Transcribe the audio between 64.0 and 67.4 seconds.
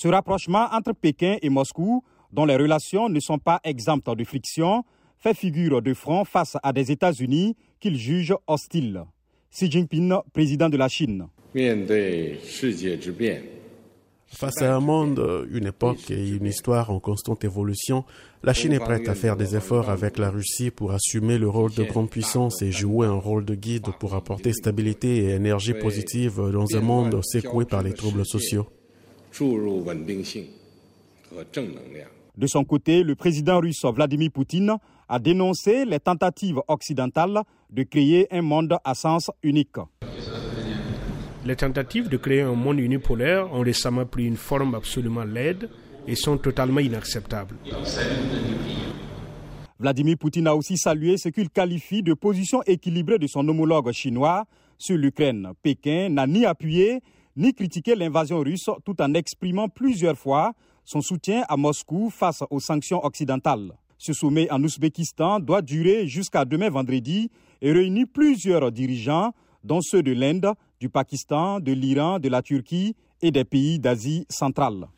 sommet en Ouzbékistan doit durer jusqu'à demain vendredi